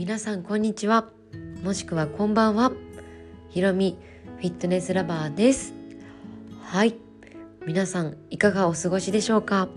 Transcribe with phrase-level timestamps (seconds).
[0.00, 1.10] 皆さんこんにちは。
[1.62, 2.72] もしくはこんばんは。
[3.50, 3.98] ひろみ
[4.38, 5.74] フィットネスラバーです。
[6.62, 6.94] はい。
[7.66, 9.68] 皆さんいかがお過ごしでしょうか？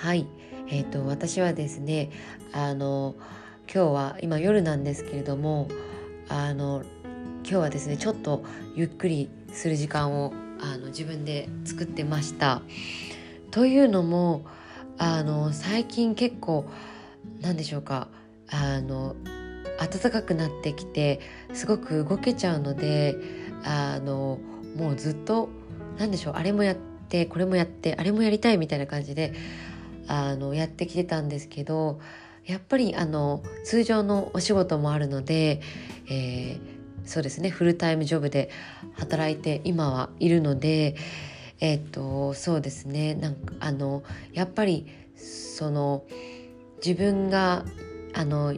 [0.00, 0.26] はい。
[0.68, 2.10] えっ、ー、と私はですね
[2.54, 3.16] あの
[3.70, 5.68] 今日は今夜なんですけれども
[6.30, 6.82] あの
[7.42, 8.42] 今日はですねちょっと
[8.74, 12.62] ゆっくりする時間をあの自分で作ってました。
[13.50, 14.46] というのも
[14.96, 16.64] あの最近結構
[17.42, 18.08] 何でしょうか？
[18.50, 19.16] あの
[19.78, 21.20] 暖かくなってきて
[21.54, 23.16] すごく動けちゃうので
[23.64, 24.38] あの
[24.76, 25.48] もうずっと
[25.98, 29.34] 何でしょうあれもやってこれもやってあれもやりたいみたいな感じで
[30.06, 32.00] あのやってきてたんですけど
[32.44, 35.60] やっぱりあの通常のお仕事もあるので、
[36.08, 36.60] えー、
[37.04, 38.50] そうですねフルタイムジョブで
[38.94, 40.96] 働いて今はいるので
[41.60, 46.04] えっ、とそうですねなんかあのやっぱりその
[46.84, 47.64] 自分が
[48.14, 48.56] あの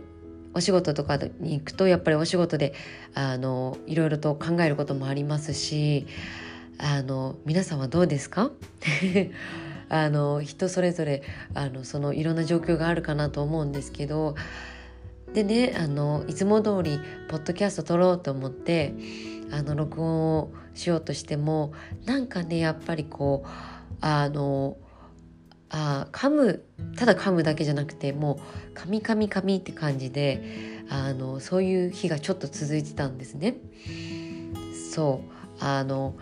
[0.54, 2.74] お仕事とかに行くとやっぱりお仕事で
[3.14, 6.06] あのいろいろと考えることもありますし
[6.78, 8.50] あの皆さんはどうですか？
[9.88, 11.22] あの人それぞれ
[11.54, 14.34] あのそのいろんな状況があるかなと思うんですけど
[15.34, 18.94] でねあのいつも通りポッドキャスト撮ろうと思って
[19.50, 21.72] あの録音をしようとしても
[22.06, 23.48] なんかねやっぱりこう
[24.00, 24.76] あの
[25.72, 26.62] あ噛む
[26.96, 28.38] ただ噛むだけじゃなくても
[28.74, 33.56] う噛み噛み噛みって感じであのそういう日がちょっと続いてたんですね。
[34.92, 36.14] そうあの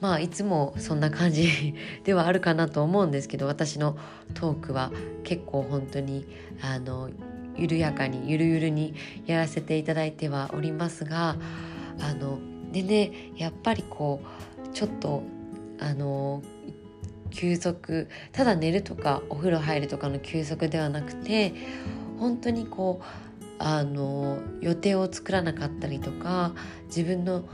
[0.00, 3.96] まあいつもそんな感じ ではあるかなと思うんですけど私の
[4.34, 4.92] トークは
[5.24, 6.26] 結構本当に
[6.60, 7.10] あの
[7.56, 8.94] 緩やかにゆるゆるに
[9.26, 11.36] やらせていただいてはおりますが
[12.00, 12.38] あの
[12.70, 15.22] でねやっぱりこうちょっと
[15.80, 16.42] あの
[17.38, 21.54] 休息ただ寝るとかお風呂入るとかの休息ではなくて
[22.18, 23.04] 本当にこう
[23.60, 26.52] あの予定を作らなかったりとか
[26.86, 27.44] 自分の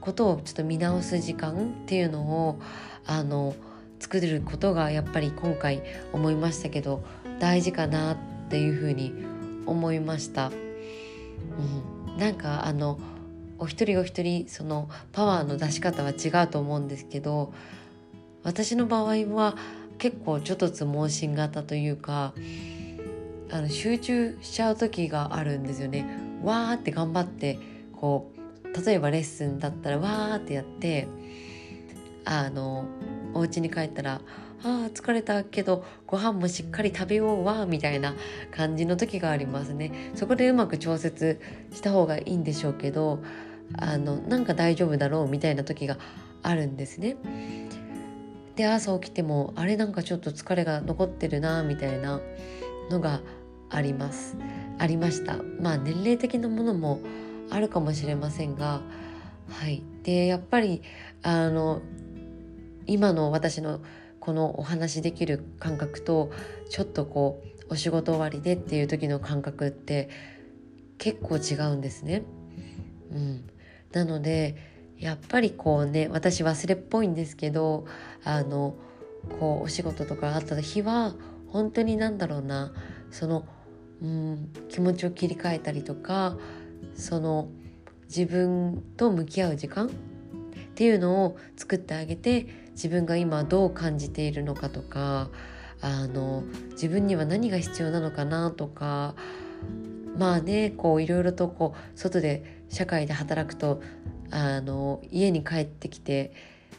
[0.00, 2.60] ことをちょっと見直す時間っていうのを
[3.04, 3.54] あの
[4.00, 5.82] 作ることがやっぱり今回
[6.14, 7.04] 思いましたけど
[7.38, 8.16] 大事かなっ
[8.48, 9.12] ていうふうに
[9.66, 10.50] 思いました。
[12.06, 12.98] うん、なんかあの
[13.58, 17.52] お一人お一人そのパワーの出し方は違うと思うんですけど
[18.44, 19.56] 私の場合は
[19.98, 22.34] 結構ちょっとつ盲信型というか
[23.50, 26.06] あの集中しちゃう時があるんですよね。
[26.42, 27.58] わーって頑張って
[27.92, 28.32] こ
[28.64, 31.08] う例えばレッスンだったらわーってやって
[32.24, 32.86] あの
[33.32, 34.20] お家に帰ったら
[34.62, 38.14] 「あー疲れたけどご飯もしっかり食べようわ」みたいな
[38.50, 40.10] 感じの時がありますね。
[40.14, 41.40] そこでうまく調節
[41.72, 43.22] した方がいいんでしょうけど
[43.78, 45.98] あのなんか大丈夫だろうみたいな時が
[46.42, 47.16] あるんですね。
[48.56, 52.20] で朝起きてもあれなんかちょっと疲れが残ってるなみたいな
[52.90, 53.20] のが
[53.70, 54.36] あります。
[54.78, 55.38] ありました。
[55.60, 57.00] まあ年齢的なものも
[57.50, 58.82] あるかもしれませんが
[59.48, 59.82] はい。
[60.02, 60.82] でやっぱり
[61.22, 61.82] あの
[62.86, 63.80] 今の私の
[64.20, 66.30] このお話できる感覚と
[66.70, 70.08] ちょっとこうお仕事終わりでっていう時の感覚って
[70.98, 72.22] 結構違うんですね。
[73.10, 73.50] うん、
[73.92, 74.73] なので
[75.04, 77.84] やっぱりこうね私忘れっぽいんですけど
[78.24, 78.74] あの
[79.38, 81.14] こうお仕事とかあった日は
[81.48, 82.72] 本当になんだろうな
[83.10, 83.44] その
[84.00, 86.38] うん気持ちを切り替えたりとか
[86.94, 87.50] その
[88.04, 89.90] 自分と向き合う時間っ
[90.74, 95.28] ていうのを作ってあげて自分が今どう感じているのかとか
[95.82, 99.14] あの自分には何が必要なのかなとか
[100.16, 103.82] まあねこういろいろとこう外で社会で働くと
[104.34, 106.32] あの家に帰ってきて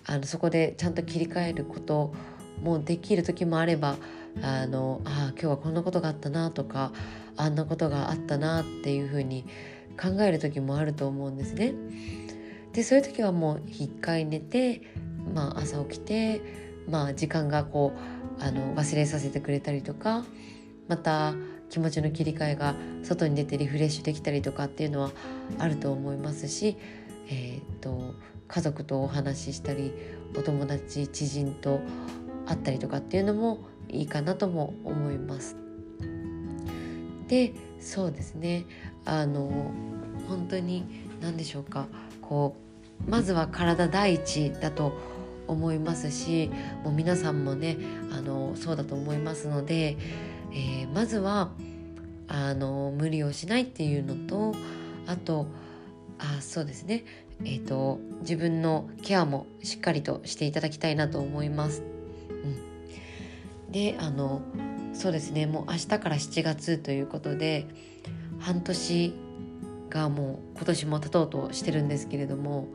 [0.05, 2.13] あのそこでちゃんと切り替えること
[2.61, 3.95] もできる時もあれば
[4.43, 6.91] あのあ今日はこんなことがあったなとか
[7.38, 9.45] あんなことがあったなっていうふうに
[9.99, 11.73] 考える時もあると思うんですね。
[12.73, 14.81] でそういう時はもう一回寝て、
[15.33, 16.41] まあ、朝起きて、
[16.89, 17.93] まあ、時間がこ
[18.37, 20.25] うあの忘れさせてくれたりとか
[20.90, 21.34] また
[21.69, 25.11] 気持ちの切り替えが外に出てリフレッシュできたりとかっていうのは
[25.57, 26.78] あると思いますし、
[27.27, 28.16] えーと
[28.47, 29.91] 家族とお話ししたり
[30.37, 31.81] お友達知人と
[32.45, 35.57] 会ったりとかっていうのもいいかなとも思います。
[37.27, 38.66] でそうですね
[39.03, 39.72] あの
[40.27, 40.85] 本当に
[41.22, 41.87] 何でしょうか
[42.22, 42.55] こ
[43.07, 44.93] うまずは体第一だと
[45.47, 46.51] 思いますし
[46.83, 47.78] もう皆さんもね
[48.11, 49.97] あのそうだと思いますので、
[50.51, 51.51] えー、まずは
[52.28, 54.55] あの無理をしないっていうのと
[55.07, 55.47] あと
[56.20, 57.03] あそうですね。
[57.44, 61.84] えーと、自分のケアもしっかりとしていただきたいなと思います。
[63.67, 64.41] うん、であの
[64.94, 65.46] そうですね。
[65.46, 67.67] もう明日から7月ということで
[68.40, 69.14] 半年
[69.90, 72.67] がもう今年も経とうとしてるんですけれども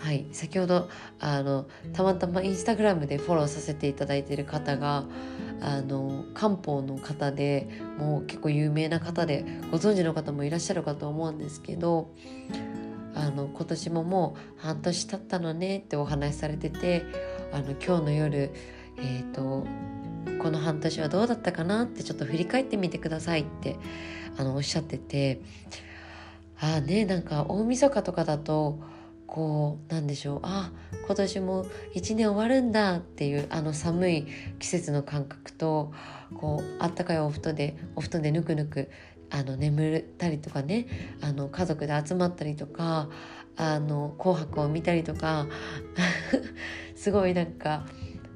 [0.00, 0.88] はい、先ほど
[1.18, 5.04] あのたまたまインスタグラムでフォローさせていただいている方が
[5.60, 7.68] あの漢方の方で
[7.98, 12.10] もう結構有名な方でご存知の方もいらっしゃるかと思うんですけど
[13.14, 17.04] あの今年ももう半年経ったのねってお話しされてて
[17.52, 18.52] あの今日の夜
[18.96, 19.66] えっ、ー、と
[20.42, 23.76] この半年はどうだったかなってちょっと振り返ってみてくださいって
[24.38, 25.42] あのおっしゃってて
[26.58, 28.78] ああねなんか大晦日とかだと
[29.30, 30.72] こうなんでしょうあ
[31.06, 34.26] 今年も1年終わるんだっていうあの寒い
[34.58, 35.92] 季節の感覚と
[36.34, 38.90] こうあったかいお布団でお布団でぬくぬく
[39.30, 40.88] あの眠ったりとかね
[41.22, 43.08] あの家族で集まったりとか
[43.56, 45.46] あの紅白を見たりとか
[46.96, 47.86] すごいなんか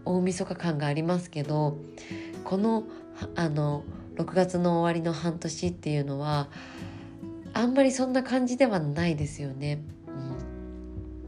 [0.05, 1.77] 大晦日感がありますけど
[2.45, 2.85] この
[3.35, 3.83] あの
[4.15, 6.49] 6月の終わりの半年っていうのは
[7.53, 9.81] あんまりそんな感じではないですよね。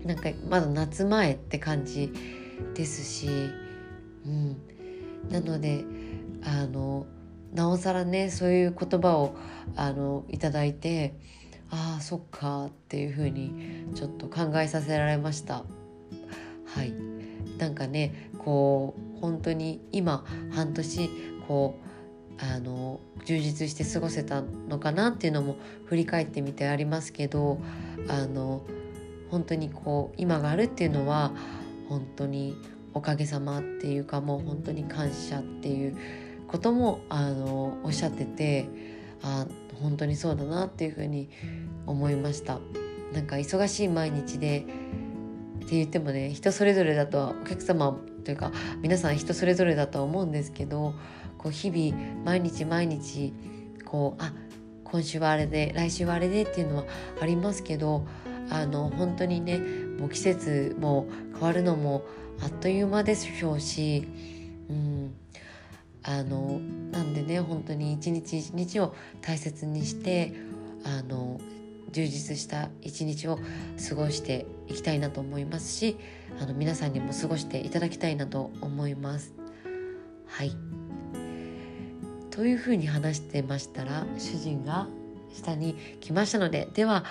[0.06, 2.12] なんかまだ夏前って感じ
[2.75, 3.29] ですし、
[4.25, 4.56] うん、
[5.29, 5.85] なので
[6.44, 7.06] あの
[7.53, 9.37] なおさらねそういう言葉を
[9.75, 11.14] あのいただいて
[11.70, 15.64] ああそっかっていうふうにちょっと考えさせられました。
[16.67, 16.93] はい
[17.58, 21.11] なんかねこう本当に今半年
[21.49, 21.87] こう
[22.38, 25.56] あの充実して過ごせたのかなっていうのも
[25.87, 27.58] 振り返ってみてありますけど
[28.08, 28.62] あの
[29.31, 31.32] 本当にこう今があるっていうのは
[31.88, 32.56] 本当に
[32.94, 35.96] おかげさまっていうかもう本当に感謝っていう
[36.49, 38.69] こともあのおっしゃってて
[39.23, 39.46] あ
[39.81, 41.28] 本当にそうだなっていうふうに
[41.87, 42.58] 思いました。
[43.12, 44.67] なんか忙しい毎日で
[45.64, 48.52] って言ってもね人それぞれだとはお客様というか
[48.82, 50.94] 皆さん人それぞれだとは思うんですけど
[51.38, 53.32] こう日々毎日毎日
[53.84, 54.32] こうあ
[54.84, 56.84] 今週はあれで来週はあれでっていうのは
[57.20, 58.06] ありますけど
[58.50, 59.58] あの本当にね
[59.98, 62.04] もう季節も変わるのも
[62.43, 64.06] あっという間でしょうし、
[64.69, 65.14] うん、
[66.02, 66.60] あの
[66.93, 70.34] なんでね本当に一日一日を大切にして
[70.84, 71.40] あの
[71.90, 73.38] 充実した一日を
[73.88, 75.96] 過ごしていきたいなと思いますし
[76.40, 79.34] あの皆さんにも過ごしていただきたいなと思います。
[80.26, 80.52] はい
[82.31, 84.88] というふうに話してましたら主人が
[85.32, 87.04] 下に来ましたのででは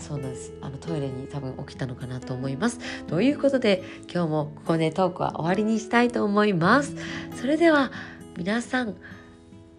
[0.00, 0.52] そうなんです。
[0.60, 2.78] あのトイレに多分起きたのかなと思います。
[3.06, 3.82] ということで
[4.12, 6.94] 今日もここでトークは終わりにしたいと思います。
[7.36, 7.92] それでは
[8.36, 8.96] 皆さん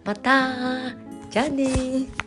[0.04, 0.94] また。
[1.30, 2.21] じゃあね